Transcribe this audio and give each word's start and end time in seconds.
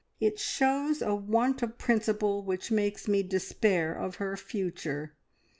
It 0.19 0.39
shows 0.39 1.03
a 1.03 1.13
want 1.13 1.61
of 1.61 1.77
principle 1.77 2.41
which 2.43 2.71
makes 2.71 3.07
me 3.07 3.21
despair 3.21 3.93
of 3.93 4.15
her 4.15 4.35
future. 4.35 5.13